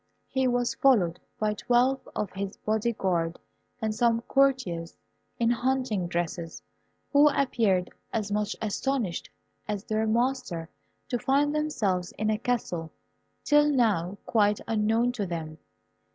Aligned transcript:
He 0.27 0.47
was 0.47 0.73
followed 0.73 1.19
by 1.39 1.53
twelve 1.53 2.09
of 2.15 2.31
his 2.31 2.57
body 2.57 2.91
guard, 2.91 3.37
and 3.79 3.93
some 3.93 4.21
courtiers 4.21 4.97
in 5.37 5.51
hunting 5.51 6.07
dresses, 6.07 6.63
who 7.13 7.29
appeared 7.29 7.91
as 8.11 8.31
much 8.31 8.55
astonished 8.63 9.29
as 9.67 9.83
their 9.83 10.07
master 10.07 10.71
to 11.09 11.19
find 11.19 11.53
themselves 11.53 12.13
in 12.17 12.31
a 12.31 12.39
castle 12.39 12.91
till 13.43 13.69
now 13.69 14.17
quite 14.25 14.59
unknown 14.67 15.11
to 15.11 15.27
them. 15.27 15.59